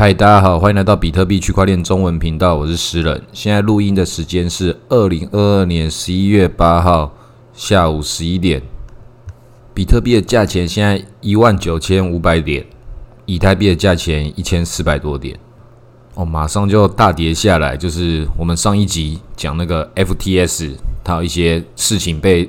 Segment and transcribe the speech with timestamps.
[0.00, 3.22] 嗨，大家好，欢迎来到比特币区块链中文频道，我是诗人。
[3.34, 7.14] 现在录音的时间是二零二二年十一月八号
[7.52, 8.62] 下午十一点。
[9.74, 12.64] 比特币的价钱现在一万九千五百点，
[13.26, 15.38] 以太币的价钱一千四百多点。
[16.14, 22.48] 哦，马上就大跌下来，就是我们上一集讲那个 FTS，它有一些事情被。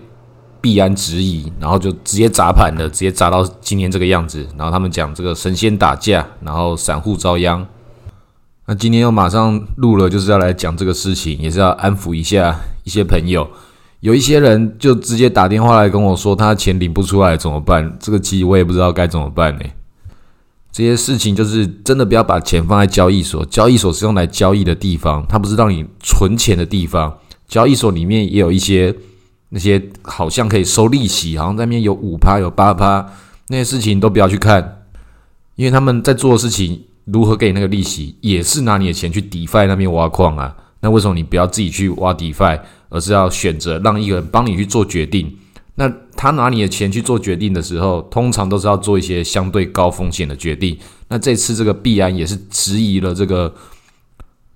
[0.62, 4.48] 币安质疑，然后就直接砸盘了，直接砸到今天这个样子。
[4.56, 7.66] 然后他们讲这个神仙打架，然后散户遭殃。
[8.68, 13.50] 那今天又马上录了，就是要来讲这个事情，也是要安抚一下一些朋友。
[14.02, 17.98] 有一些人就直接打电话来跟我说，他钱领不出来怎么办？
[18.00, 19.66] 这个其实我也不知道该怎么办呢。
[20.72, 27.18] 这些事情就是真的不要把钱放在交易所，交易所是用来交易的地方，它不是让你存钱的地方。
[27.48, 28.96] 交易所里面也有一些。
[29.54, 33.06] 那些好像可以收利息，好像那边有五趴有八趴，
[33.50, 34.84] 那些事情都不要去看，
[35.56, 40.56] 因为他们在做的事情如何给你那个利息，也是拿你的钱去 DeFi 那边挖矿啊。
[40.80, 45.38] 那为什么你不要自己去挖 DeFi，而是要选择让一个人帮你去做决定？
[45.76, 50.78] 那他拿你的钱去做决定的时候，通常都是要做一些相对高风险的决定。
[51.10, 53.54] 那这次这个币安也是质疑了这个。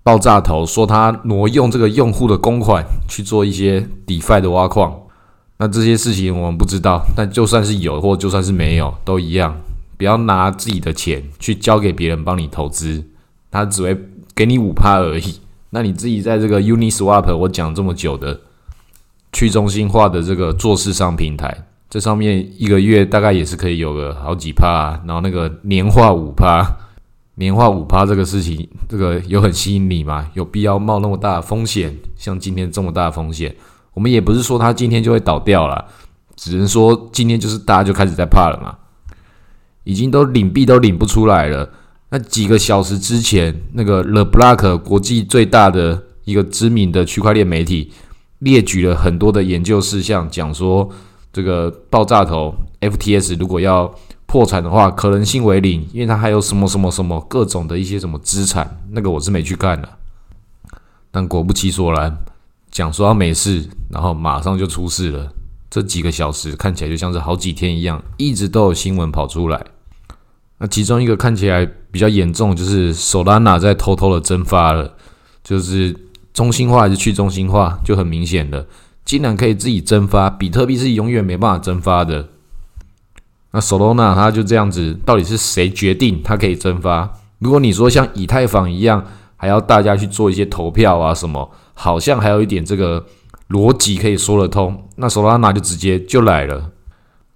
[0.05, 4.95] 爆炸头说他挪用这个用户的公款去做一些 DeFi 的挖矿，
[5.57, 7.03] 那这些事情我们不知道。
[7.15, 9.57] 但就算是有，或就算是没有，都一样，
[9.97, 13.03] 不要拿自己的钱去交给别人帮你投资，
[13.49, 13.99] 他只会
[14.35, 15.39] 给你五趴而已。
[15.71, 18.39] 那你自己在这个 Uniswap，我讲这么久的
[19.33, 26.63] 去中心化的这个做市商平台，这上面一个月大概也是可以有个好几趴，然后那个年化五趴。
[27.37, 30.25] 年化五趴这个事情，这个有很吸引你吗？
[30.35, 31.93] 有必要冒那么大的风险？
[32.15, 33.53] 像今天这么大的风险，
[33.93, 35.85] 我们也不是说它今天就会倒掉了，
[36.37, 38.77] 只能说今天就是大家就开始在怕了嘛。
[39.83, 41.69] 已经都领币都领不出来了。
[42.09, 47.91] 那几个小时之前，那个 The Block 国际最大的一个知名的区块链媒体
[48.39, 50.89] 列举了很多的研究事项，讲说
[51.33, 53.93] 这个爆炸头 FTS 如果要。
[54.35, 59.87] 破产的话，可能性为零，因为它还有什么什么什么各种的一些什么资产，那个我是没去看的。
[61.09, 62.17] 但果不其然，
[62.69, 65.31] 讲说没事，然后马上就出事了。
[65.69, 69.65] 这几个小时看起来就像是好几天一样，一直都有新闻跑出来。
[70.57, 74.95] 那其中一个看起来比较严重，就是 Solana 在偷偷的蒸发了，
[75.45, 75.95] 就是
[76.33, 78.67] 中心化还是去中心化，就很明显的，
[79.05, 82.27] 竟然可以自己蒸发，比特币是永远没办法蒸发的。
[83.55, 87.09] 那 Solana 它就这样子，到底是谁决定它可以蒸发？
[87.39, 89.01] 如果你说像以太坊一样，
[89.37, 93.05] 还要大家去做一些投票啊什么，好像还有一点这个
[93.51, 94.83] 逻辑可以说得通。
[94.97, 96.69] 那 Solana 就直接就来了，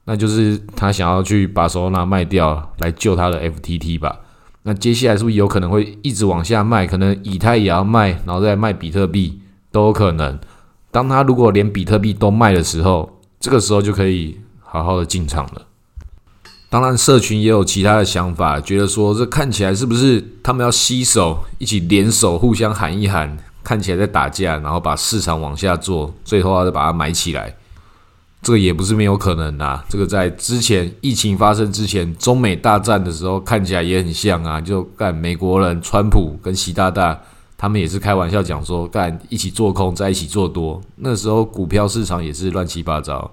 [0.04, 4.20] 那就是他想要去把 Solana 卖掉来救他的 FTT 吧？
[4.64, 6.86] 那接下来是不是有可能会一直往下卖？
[6.86, 9.40] 可能以太也要卖，然后再卖比特币
[9.72, 10.38] 都有可能。
[10.92, 13.10] 当他如果连比特币都卖的时候，
[13.40, 15.62] 这个时候就可以好好的进场了。
[16.72, 27.56] 当然，社群也有其他的想法，觉得说这看起来是不是他们要携手一起联手，互相喊一喊，看起来在打架，然后把市场往下做，最后再把它买起来。
[28.44, 29.84] 这个也不是没有可能啊。
[29.90, 34.62] 这个在之前疫情发生之前，中美大战的时候看起来也很像啊。
[34.62, 37.20] 就干美国人川普跟习大大，
[37.58, 40.80] 他们也是开玩笑讲说干一起做空，在一起做多。
[40.98, 43.32] 那时候股票市场也是乱七八糟。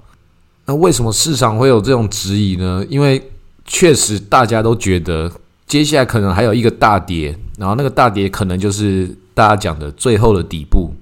[0.67, 2.85] 那为什么市场会有这种质疑呢？
[2.89, 3.31] 因为
[3.65, 5.31] 确实大家都觉得
[5.67, 10.93] 接下来可能还有一个大跌，然后那个大跌可能就是大家讲的最后的底部。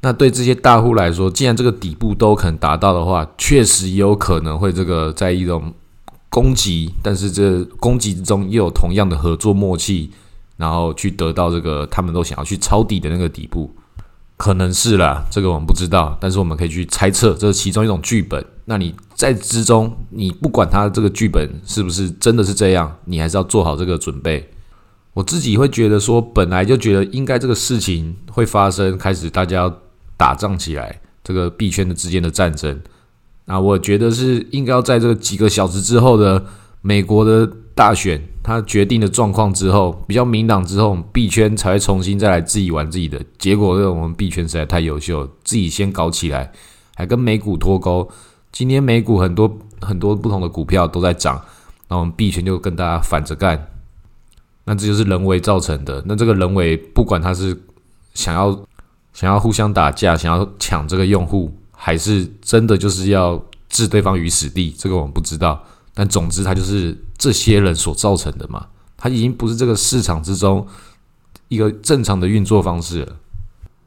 [0.00, 5.72] 那对这些大户来说，既然这个底部都可能达到的话，确实有可能会这个在一种
[6.28, 10.10] 攻击，但是这攻击之中又有同样的合作默契，
[10.56, 13.72] 然后去得到这个他们都想要去抄底的那个底部。
[14.38, 18.42] 可能是啦，这个我们不知道，但是我们可以去猜测，这是其中一种剧本。
[18.66, 24.48] 那你在之中，你不管它这个剧本是不是真的是这样，你还是要做好这个准备。
[25.12, 29.70] 我自己会觉得说，本来就觉得应该这个事情会发生，开始大家
[30.16, 32.80] 打仗起来，这个币圈的之间的战争。
[33.46, 36.44] 那我觉得是应该要在这几个小时之后的
[36.80, 37.50] 美国的。
[37.78, 43.24] 大选他决定的状况之后，比较明朗之后，币圈才会重新再来自己玩自己的。
[43.38, 46.50] 结果，我们币圈实在太优秀，自己先搞起来，
[46.96, 48.10] 还跟美股脱钩。
[48.50, 51.40] 今天美股很多很多不同的股票都在涨，
[51.86, 53.68] 那我们币圈就跟大家反着干。
[54.64, 56.02] 那这就是人为造成的。
[56.04, 57.56] 那这个人为，不管他是
[58.12, 58.50] 想要
[59.12, 65.62] 想要互相打架，想要抢这个用户，还是真的就是要置对方于死地，这个我们不知道。
[65.98, 68.64] 但总之，它就是这些人所造成的嘛。
[68.96, 70.64] 它已经不是这个市场之中
[71.48, 73.16] 一个正常的运作方式了。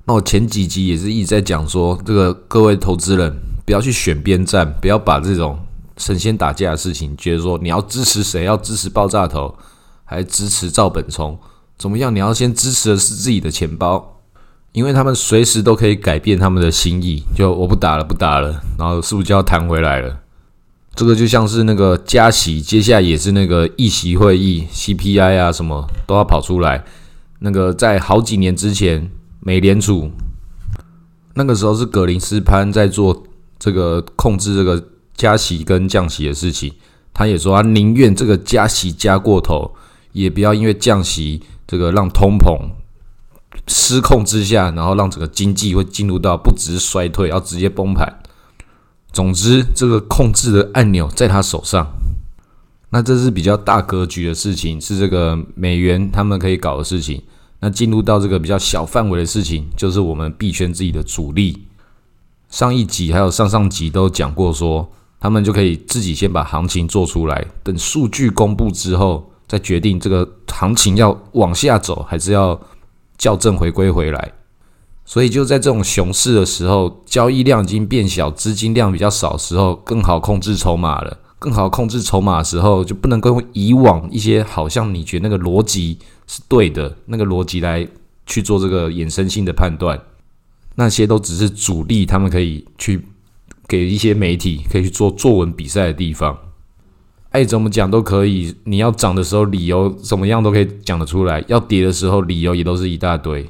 [0.03, 3.33] 那我前几集也是一直在讲说，这个各位投资人
[3.65, 5.57] 不要去选边站，不要把这种
[5.95, 9.55] 神仙打架的事情，觉得说你要支持谁，要支持爆炸头，
[10.03, 11.39] 还支持赵本聪，
[11.77, 12.13] 怎么样？
[12.13, 14.19] 你要先支持的是自己的钱包，
[14.73, 20.19] 因为他们随时都可以改变他们的心意，就我不打了，不打了，然后是不是就要弹回来了？
[20.93, 26.83] 这个就像是那个加息，接下来也是那个议席会议，CPI 啊什么都要跑出来。
[27.39, 29.09] 那个在好几年之前，
[29.39, 30.11] 美联储
[31.33, 33.23] 那个时候是格林斯潘在做
[33.57, 34.83] 这个控制这个
[35.15, 36.73] 加息跟降息的事情，
[37.13, 39.73] 他也说他宁愿这个加息加过头，
[40.11, 42.69] 也不要因为降息这个让通膨
[43.65, 48.20] 失控之下，然后让整个经济会进入到不只是衰退，要直接崩盘。
[49.13, 51.85] 总之，这个控制的按钮在他手上。
[52.91, 57.21] 那这是比较大格局的事情，是这个美元他们可以搞的事情。
[57.59, 61.67] 那进入到这个比较小范围的事情，就是我们币圈自己的主力。
[62.49, 72.59] 上一集还有上上集都讲过，说他们就可以自己先把行情做出来，等数据公布之后，再决定这个行情要往下走，还是要
[73.17, 74.31] 校正回归回来。
[75.03, 81.17] 所以就在这种熊市的时候，交易量已经变小，资金量比较少时候，更好控制筹码了。
[81.37, 87.87] 更好控制筹码的时候，就不能够用以往一些好像你觉得那个逻辑是对的那个逻辑来
[88.27, 89.99] 去做这个衍生性的判断。
[90.75, 93.07] 那些都只是主力，他们可以去
[93.67, 96.37] 给一些媒体可以去做作文比赛的地方。
[97.31, 103.43] 爱怎么讲都可以，你要涨的时候理由怎么样都可以讲得出来，要跌的时候理由也都是一大堆。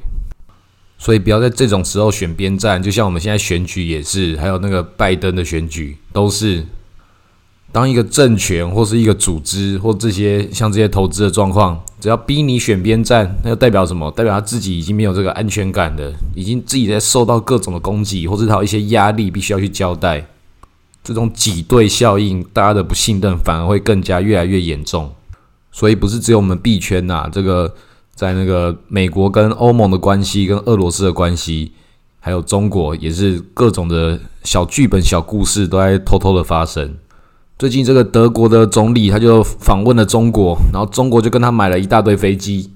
[1.04, 6.64] 所以不要在这种时候选边站，就像我们现在选举也是，还有那个拜登的选举都是，
[7.72, 14.08] 当一个政权或是一个组织或这些像这些投资的状况，只要逼你选边站，那就代表什么？
[14.12, 20.24] 代表他自己已经没有这个安全感的，已经自己在受到各种的攻击，或是他有一些压力，必须要去交代。
[21.02, 25.12] 这种挤兑效应，大家的不信任反而会更加越来越严重。
[25.72, 27.74] 所以不是只有我们币圈呐，这个。
[28.14, 31.72] 在那个美国跟欧盟的关系，跟俄罗斯的关系，
[32.20, 36.94] 还有中国，也是各种的小剧本、小故事都在偷偷的发生。
[37.58, 42.70] 最近这个德国的总理他就访问了中国，然后中国就跟他买了一大堆飞机，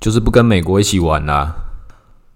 [0.00, 1.56] 就是不跟美国一起玩啦。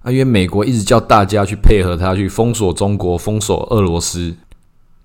[0.02, 4.34] 啊，因为美国一直叫大家去配合他，去封锁中国、封锁俄罗斯。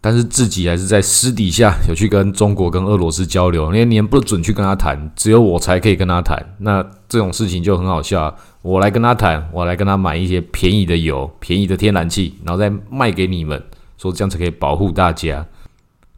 [0.06, 6.38] 但是自己还是在私底下有去跟中国、跟俄罗斯交流，因为你不准去跟他谈，只有我才可以跟他谈。
[6.58, 13.64] 那这种事情就很好笑啊，我来跟他谈，我来跟他买一些便宜的油、便宜的天然气，然后再卖给你们，
[13.98, 15.46] 说这样才可以保护大家。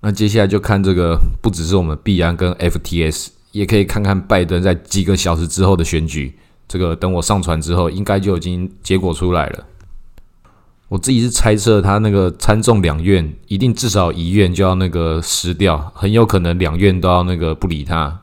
[0.01, 6.33] 那接下来就看这个，不只是我们必然跟 FTS，也可以看看拜登在几个小时之后的选举。
[6.67, 9.63] 这个等我上传之后，应该就已经结果出来了。
[10.87, 18.21] 我自己是猜测，他那个参众两院一定至少一院就要那个失掉，很有可能两院都要那个不理他。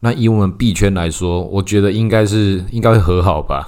[0.00, 3.64] 那以我们币圈来说，我觉得应该是应该会和好吧，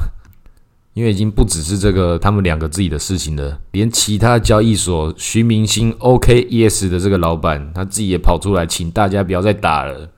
[0.93, 10.11] 因为已经不只是这个他们两个自己的事情了，连其他交易所徐明星 OKES 的这个老板他自己也跑出来，请大家不要再打了。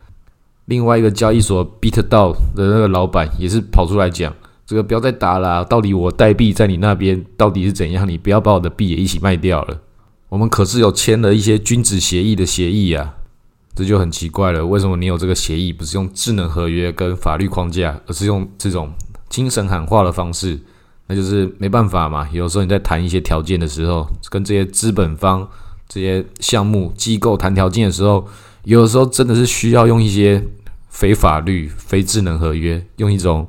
[0.65, 4.35] 另外一个交易所 BitDao 的那个老板也是跑出来讲。
[4.69, 8.07] 这个不要再打了，到底我代币在你那边到底是怎样？
[8.07, 9.81] 你不要把我的币也一起卖掉了。
[10.29, 13.15] 我们可是有签了一些君子协议的协议啊，
[13.75, 14.67] 这就很奇怪了。
[14.67, 18.93] 为什么你有这个协议，不是用智能合约跟法律框架，而是用这种
[19.31, 20.61] 精神喊话的方式？
[21.07, 22.29] 那就是没办法嘛。
[22.31, 25.49] 有时候你在谈一些条件的时候，跟这些资本方、
[25.89, 28.29] 这些项目机构谈条件的时候，
[28.65, 30.47] 有的时候真的是需要用一些
[30.91, 33.49] 非法律、非智能合约，用一种。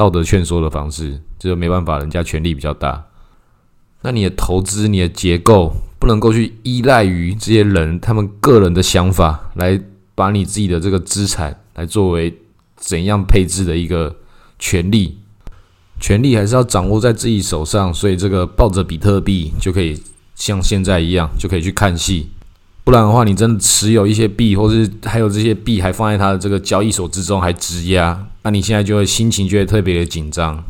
[0.00, 3.04] 道德劝说的方式，这个没办法，人家权力比较大。
[4.00, 9.78] 那你的投资、你的结构不能够去依赖于这些人他们个人的想法，来
[10.14, 12.34] 把你自己的这个资产来作为
[12.76, 14.16] 怎样配置的一个
[14.58, 15.18] 权利。
[16.00, 20.02] 权利还是要掌握在自己手上，所以这个抱着比特币就可以
[20.34, 22.30] 像现在一样，就可以去看戏。
[22.90, 30.60] 不然的话，你真的持有一些币，或是还有这些币还放在他的这个交易所之中，还质押，那你现在就会心情就会特别的紧张。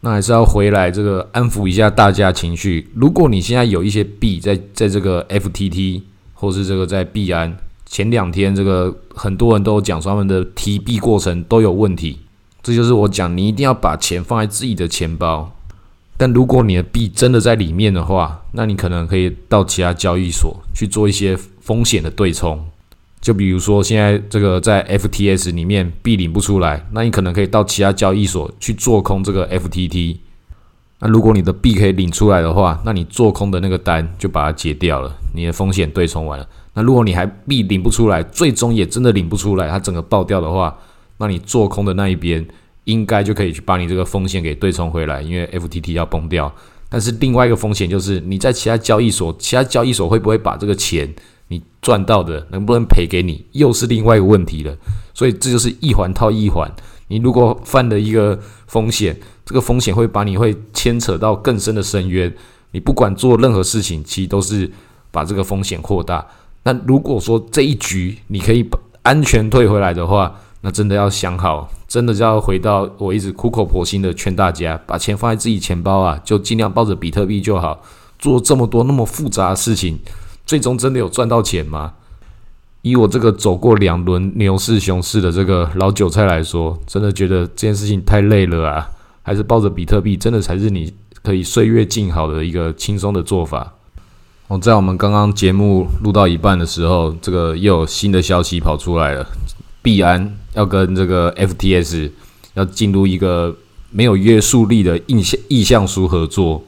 [0.00, 2.90] 那还是要回来这个安抚一下大家情绪。
[2.96, 6.02] 如果你现在有一些币在在这个 FTT
[6.34, 12.18] 或是这个在币安，前两天这个很多人都讲说他们的提币过程都有问题，
[12.60, 15.48] 这就是我讲你一定要把钱放在自己的钱包。
[16.16, 22.62] 但如果你的币真的在里面的话，那你可能可以到其他交易所去做一些风险的对冲。
[23.20, 30.16] 就比如说现在这个在 FTS 里面币领不出来，那你可能可以到其他交易所去做空这个 FTT。
[30.98, 36.48] 那如果你的币可以领出来的话，那你做空的那个单就把它解掉了，你的风险对冲完了。
[36.74, 40.76] 那如果你还币领不出来，最终也真的领不出来，它整个爆掉的话，
[41.18, 42.44] 那你做空的那一边
[42.84, 46.52] 应该就可以去把你这个风险给对冲回来，因为 FTT 要崩掉。
[46.88, 51.08] 但是另外一个风险就是你在其他交易所，其他交易所会不会把这个钱？
[51.82, 54.74] 赚到的能不能赔给你，又是另外一个问题了。
[55.12, 56.72] 所以这就是一环套一环。
[57.08, 62.32] 你如果犯了一个风险，这个风险会把你会牵扯到更深的深渊。
[62.70, 64.70] 你不管做任何事情，其实都是
[65.10, 66.26] 把这个风险扩大。
[66.62, 68.66] 那如果说这一局你可以
[69.02, 77.82] 安全退回来的话，那真的要想好，真的就要回到我一直苦口婆心的劝大家，把钱放在自己钱包啊，就尽量抱着比特币就好。
[78.18, 79.98] 做这么多那么复杂的事情。
[80.44, 81.94] 最终真的有赚到钱吗？
[82.82, 88.90] 以我这个走过两轮牛市、熊市的这个老韭菜来说，真的觉得这件事情太累了啊！
[89.22, 93.72] 还是抱着比特币，真的才是你可以岁月静好的一个轻松的做法。
[94.48, 99.24] 哦，在我们刚刚节目录到一半的时候，这个又有新的消息跑出来了：
[99.80, 102.10] 币安要跟这个 FTS
[102.54, 103.56] 要进入一个
[103.90, 106.64] 没有约束力的意向意向书合作，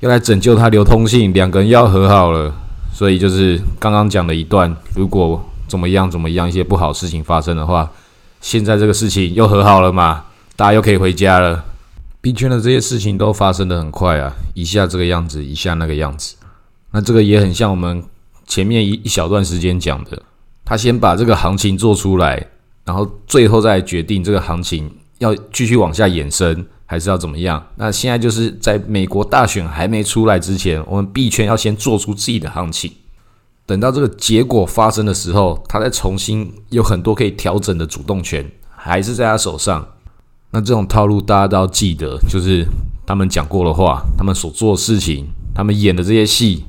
[0.00, 2.54] 要来拯救它流通性，两个人要和好了。
[2.94, 7.90] 所以就是刚刚讲的一段，如果怎么样怎么样，一些不好事情发生的话，
[8.40, 11.64] 现在这个事情又和好了嘛，大家又可以回家了。
[12.20, 16.36] 币圈的这些事情都发生的很快啊，一下这个样子，一下那个样子。
[16.92, 18.02] 那这个也很像我们
[18.46, 20.22] 前面一一小段时间讲的，
[20.64, 22.46] 他先把这个行情做出来，
[22.84, 26.64] 然后最后再决定这个行情要继续往下延伸。
[26.86, 27.64] 还是要怎么样？
[27.76, 32.92] 那现在就是在美国大选还没出来之前，我们币圈要先做出自己的行情。
[33.66, 39.88] 等到这个结果发生的时候，他再重新有很多可以调整的主动权，还是在他手上。
[40.50, 42.66] 那这种套路大家都要记得，就是
[43.06, 46.64] 他们讲过的话，他们所做的事情，他们演的这些戏，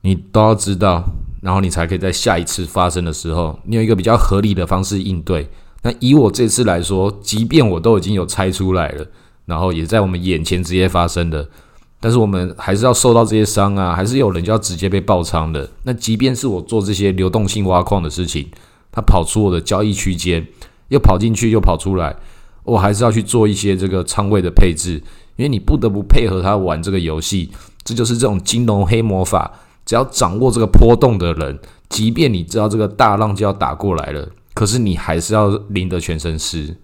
[0.00, 1.04] 你都要知道，
[1.40, 5.48] 然后你才可以在下一次发生的时候，你有一个比较合理的方式应对。
[5.82, 9.06] 那以我这次来说，即便我都已经有猜出来了。
[9.46, 11.48] 然后也在我们眼前直接发生的，
[12.00, 15.68] 但是我们还是要受到这些伤啊，还是有人就要直接被爆仓的。
[15.84, 18.48] 那即便是我做这些流动性挖矿的事情，
[18.90, 20.46] 他跑出我的交易区间，
[20.88, 22.14] 又跑进去又跑出来，
[22.64, 25.02] 我还是要去做一些这个仓位的配置，
[25.36, 27.50] 因为你不得不配合他玩这个游戏。
[27.84, 29.50] 这就是这种金融黑魔法，
[29.84, 31.58] 只要掌握这个波动的人，
[31.88, 36.76] 即便你知道这个大浪就要打过来了，可是你还是要淋得全身湿。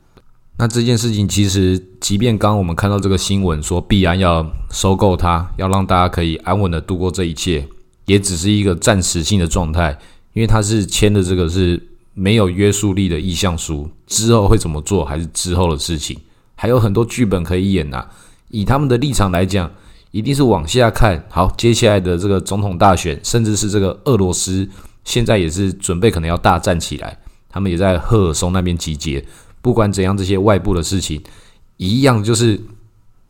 [0.61, 7.65] 那这件事情其实，即便刚刚我们看到这个新闻说必然要收购它，要让大家可以安稳的度过这一切，
[8.07, 9.97] 也只是一个暂时性的状态，
[10.33, 11.81] 因为它是签的这个是
[12.12, 16.19] 没有约束力的意向书，之后会怎么做还是之后的事情，
[16.57, 18.05] 还有很多剧本可以演呐。
[18.49, 19.71] 以他们的立场来讲，
[20.11, 24.69] 一定是往下看好接下来的这个总统大选，甚至是这个俄罗斯
[25.05, 27.17] 现在也是准备可能要大战起来，
[27.49, 29.25] 他们也在赫尔松那边集结。
[29.61, 31.23] 不管怎样，这些外部的事情
[31.77, 32.61] 一样，就是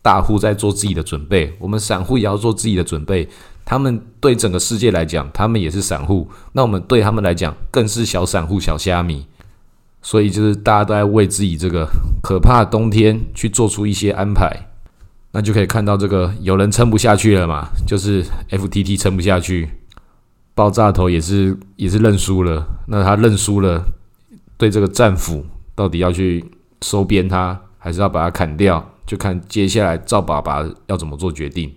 [0.02, 3.28] 大户在做自己的准备，我们散户也要做自己的准备。
[3.64, 9.26] 他们对整个世界来讲，他们也是散户，那我们对他们来讲，更是小散户、小虾米。
[10.00, 11.86] 所以，就是大家都在为自己这个
[12.22, 14.70] 可怕的冬天去做出一些安排。
[15.32, 17.68] 那就可以看到，这个有人撑不下去了嘛？
[17.86, 19.68] 就是 FTT 撑不下去，
[20.54, 22.66] 爆炸头也是也是认输了。
[22.86, 23.84] 那他认输了，
[24.56, 25.44] 对这个战斧。
[25.78, 26.44] 到底要去
[26.82, 28.84] 收编它，还是要把它砍掉？
[29.06, 31.72] 就看接下来赵爸爸要怎么做决定。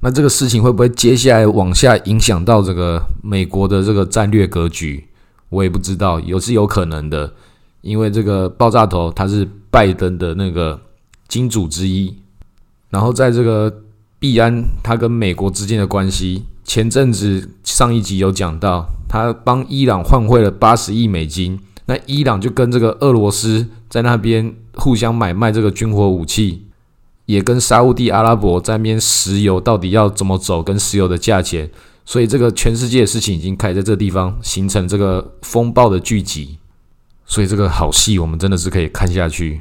[0.00, 5.04] 那这个事情会不会接下来往下影响到这个美国的这个战略格局？
[5.48, 7.32] 我也不知道，有是有可能的。
[7.80, 10.80] 因为这个爆炸头他是拜登的那个
[11.26, 12.14] 金主之一，
[12.90, 13.82] 然后在这个
[14.20, 21.58] 币安他跟美国之间的关系，前阵子上一集有讲到，他帮伊朗换汇了八十亿美金。
[21.90, 26.62] 那伊朗就跟这个俄罗斯在那边互相买卖这个军火武器，
[27.26, 31.68] 也跟沙地阿拉伯在那边石油到底要怎么走，跟石油的价钱，
[32.04, 36.58] 所以这个全世界的事情已经开始在这个地方形成这个风暴的聚集，
[37.26, 39.60] 所以这个好戏我们真的是可以看下去。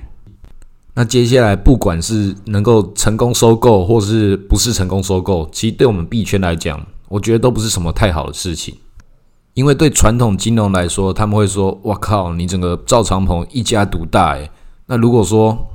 [0.94, 8.76] 那接下来不管是能够成功收购，或是不是成功收购，其实对我们币圈来讲，我觉得都不是什么太好的事情。
[9.60, 14.50] 因为对传统金融来说，他们会说：“我靠，你整个赵长鹏一家独大。”诶，
[14.86, 15.68] 那如果说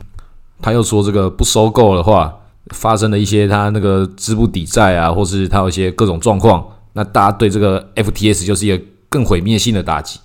[0.62, 2.34] 他又说这个不收购的话，
[2.72, 10.18] 发生了一些他那个资不抵债啊，或是他有一些各种状况，那大家对这个 FTS 就是一个更毁灭性的打击。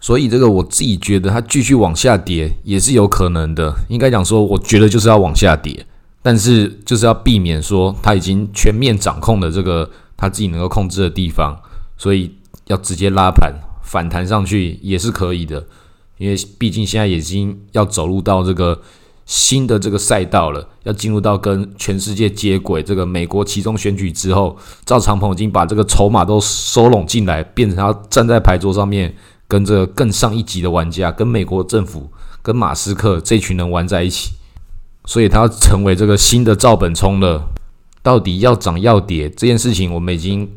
[0.00, 3.72] 所以这个我自己觉得它继续往下跌也是有可能的。
[3.88, 5.86] 应该讲说，我觉得就是要往下跌，
[6.20, 11.56] 但是就是要避免说它已经全面掌控的这个它自己能够控制的地方，
[11.96, 12.34] 所以
[12.68, 15.66] 要直接拉盘反弹上去也是可以的。
[16.16, 18.80] 因为毕竟现在已经要走入到这个
[19.26, 22.82] 新的这个赛道了，要进入到跟全世界接轨。
[22.82, 29.14] 这个美国其中选举之后，赵长鹏已经把这个筹码都收拢进来，变成他站在牌桌上面。
[29.50, 34.32] 跟这个更上一级的玩家，跟美国政府、跟马斯克这群人玩在一起，
[35.06, 37.48] 所以他要成为这个新的赵本聪了。
[38.02, 40.50] 到底要涨要跌这件事情，我们已经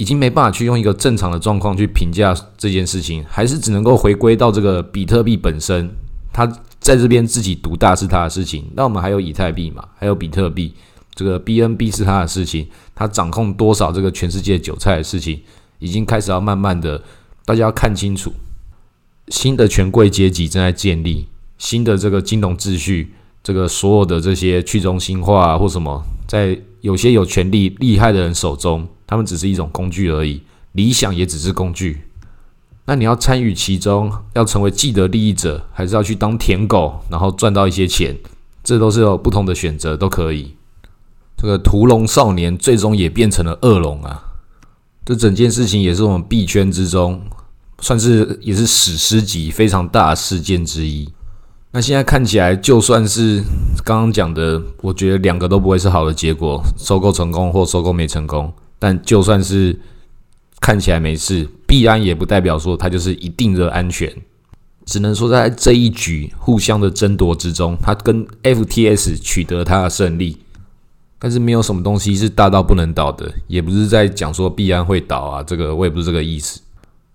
[0.00, 5.90] 已经没办法去用一个正常的状况去评价这件事情，还是只能够回归到这个比特币本身。
[6.32, 6.46] 它
[6.78, 10.72] 在这边自己独大是它的事情，那我们还有以太币嘛，还有比特币，
[11.14, 15.38] 这个 BNB 是它的事情，它掌控多少这个全世界韭菜的事情，
[15.80, 17.02] 已经开始要慢慢的。
[17.44, 18.32] 大家要看清楚，
[19.28, 21.28] 新的权贵阶级正在建立
[21.58, 30.40] 新的这个金融秩序，这个所有的这些去中心化或什么，在有些有权力厉害的人手中，他们只是一种工具而已，
[30.72, 32.02] 理想也只是工具。
[32.86, 38.16] 那你要参与其中，要成为既得利益者，还是要去当舔狗，然后赚到一些钱，
[38.62, 40.54] 这都是有不同的选择，都可以。
[41.36, 44.22] 这个屠龙少年最终也变成了恶龙啊！
[45.04, 47.20] 这整件事情也是我们币圈之中。
[47.82, 51.08] 算是也是史诗级非常大的事件之一。
[51.72, 53.42] 那现在看起来，就算是
[53.82, 58.52] 刚刚讲的，我觉得两个都不会是好的结果，收购成功或收购没成功。
[58.80, 59.78] 但就算是
[60.60, 64.12] 看起来没事，必安也不代表说它就是一定的安全。
[64.86, 70.38] 只能说在这一局互相的争夺之中，它跟 FTS 取得它的胜利。
[71.22, 76.58] 但是没有什么东西是大到不能倒的，也不是在讲说必安会倒啊，这个我也不是这个意思。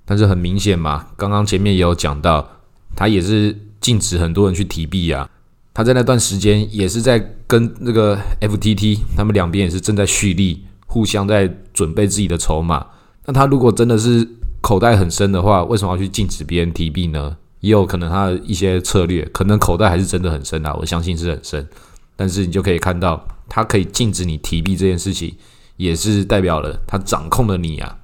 [0.05, 2.47] 但是很明显嘛，刚刚前面也有讲到，
[2.95, 5.27] 他也是禁止很多人去提币啊。
[5.73, 10.63] 他在那段时间也是在跟那个 FTT，他们两边也是正在蓄力，
[10.95, 12.85] 互相在准备自己的筹码。
[13.25, 14.25] 那他如果真的是
[14.61, 17.35] 口袋很深的话，为什么要去禁止别人提币呢？
[17.59, 21.67] 也有可能他的一些策略，可能口袋还是真的很深啊，我相信是很深。
[22.15, 25.35] 但是你就可以看到，他可以禁止你提币这件事情，
[25.75, 27.97] 也是代表了他掌控了你啊。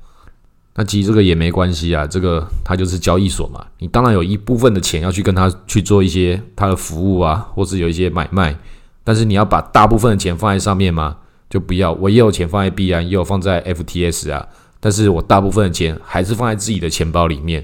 [0.75, 8.57] 那其实这个也没关系啊，这个它就是交易所嘛，你当然有一部分的钱要去跟他去做一些他的服务啊，或是有一些买卖，
[9.03, 11.17] 但是你要把大部分的钱放在上面吗？
[11.51, 14.47] 就不要，我也有钱放在币安，也有放在 FTS 啊，
[14.79, 17.63] 但是我大部分的钱还是放在自己的钱包里面，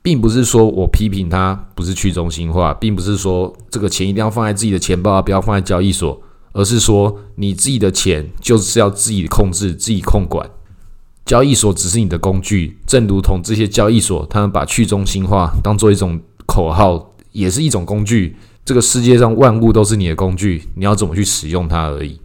[0.00, 6.18] 并不是说我批评它不是去中心化，并不是说这个钱一定要放在自己的钱包，不要放在交易所，
[6.52, 10.48] 而是说你自己的钱就是要自己控制、自己控管。
[11.26, 18.36] 交易所只是你的工具，正如同这些交易所，他们把去中心化当做一种口号，也是一种工具。
[18.64, 22.18] 这个世界上万物都是你的工具，你要怎么去使用它而已。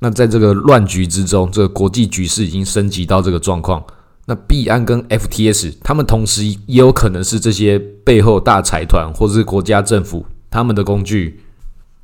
[0.00, 3.84] 那在这个乱局之中，这个国际局势已经升级到这个状况。
[4.26, 11.40] 那币安跟 FTS，他们同时也有可能是这些背后大财团或者是国家政府他们的工具。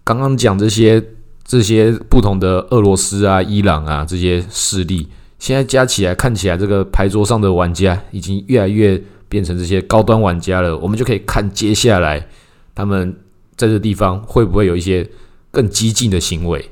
[0.05, 1.03] 刚刚讲这些
[1.45, 5.09] 这些不同的俄罗斯啊、伊朗啊这些势力。
[5.39, 10.77] 现在加起来看起来，这个牌桌上的玩家已经越来越变成这些高端玩家了。
[10.79, 12.27] 我们就可以看接下来
[12.75, 13.17] 他们
[13.57, 15.09] 在这地方会不会有一些
[15.51, 16.71] 更激进的行为。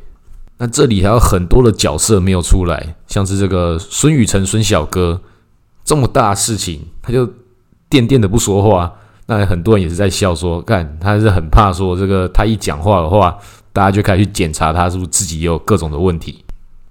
[0.58, 5.20] 那这里还有很多的角色没有出来，像是这个孙宇晨孙小哥
[5.84, 7.28] 这么大事情，他就
[7.88, 8.92] 垫垫的不说话。
[9.26, 13.36] 那很多人也是在笑说，干他是很怕说这个他一讲话的话，
[13.72, 16.44] 大家就开始去检查他是不是自己有各种的问题，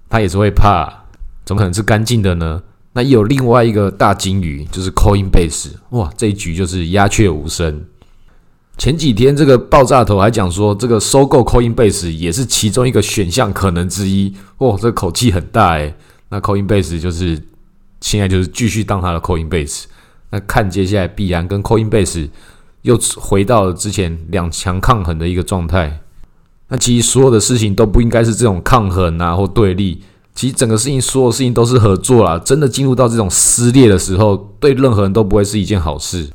[0.08, 1.04] 他也是会怕。
[1.44, 2.62] 怎么可能是干净的呢？
[2.94, 5.72] 那也有另外一个大金鱼，就是 Coinbase。
[5.90, 7.84] 哇，这一局就是鸦雀无声。
[8.76, 14.34] 前几天这个爆炸头还讲说，这个收购 Coinbase 也是其中一个选项可能之一。
[14.58, 15.94] 哇，这口气很大诶。
[16.28, 17.40] 那 Coinbase 就是
[18.00, 19.84] 现在就是继续当他的 Coinbase。
[20.30, 22.28] 那看接下来必然跟 Coinbase
[22.82, 26.00] 又回到了之前两强抗衡的一个状态。
[26.68, 30.02] 那其实所有的事情都不应该是这种抗衡啊或对立。
[30.34, 32.36] 其实整个事情，所有事情都是合作啦。
[32.44, 36.28] 真的进入到这种撕裂的时候，对任何人都不会是一件好事。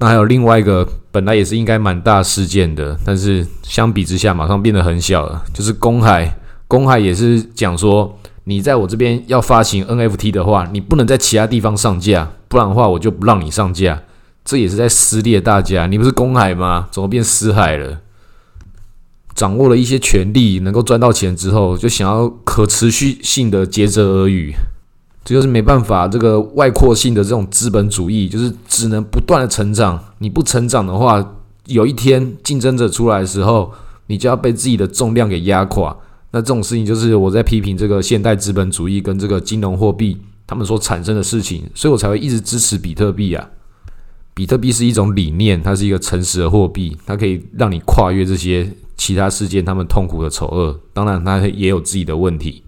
[0.00, 5.42] 那还有另外一个，本来也是应该蛮大事件的，但是相比之下，马上变得很小了。
[5.52, 14.00] 就是公海，公海也是讲说，你在我这边要发行 NFT 的话，你不能在其他地方上架，不然的话我就不让你上架。
[14.44, 15.86] 这也是在撕裂大家。
[15.86, 16.88] 你不是公海吗？
[16.92, 17.98] 怎么变私海了？
[19.34, 24.54] 掌握了一些权利，能够赚到钱之后，就想要可持续性的竭泽而渔。
[25.24, 30.02] 这就是没办法，这个外扩性的这种资本主义，就是只能不断的成长。
[30.18, 31.34] 你不成长的话，
[31.66, 33.70] 有一天竞争者出来的时候，
[34.06, 35.94] 你就要被自己的重量给压垮。
[36.30, 43.50] 那这种事情就是我在批评这个现代资本主义跟这个金融货币他们所产生的事情，所以我才会一直支持比特币啊。
[44.34, 50.78] 比特币是一种理念，它是一个诚实的货币，它可以让你跨越这些其他事件他们痛苦的丑恶。
[50.94, 52.62] 当然，它也有自己的问题。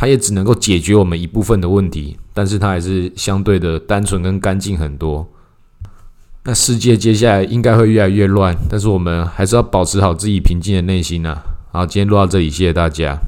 [0.00, 5.28] 它也只能够解决我们一部分的问题，但是它还是相对的单纯跟干净很多。
[6.44, 11.36] 那世界接下来应该会越来越乱，但是我们还是要保持好自己平静的内心呐。
[11.72, 13.18] 好，今天录到这里，谢谢大家。